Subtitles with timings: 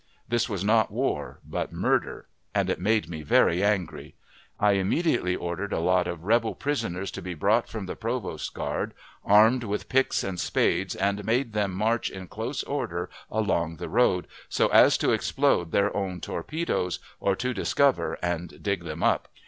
[0.27, 4.15] This was not war, but murder, and it made me very angry.
[4.59, 8.95] I immediately ordered a lot of rebel prisoners to be brought from the provost guard,
[9.23, 14.25] armed with picks and spades, and made them march in close order along the road,
[14.49, 19.27] so as to explode their own torpedoes, or to discover and dig them up.